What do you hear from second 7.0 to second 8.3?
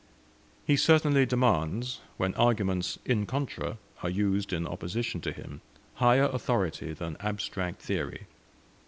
abstract theory.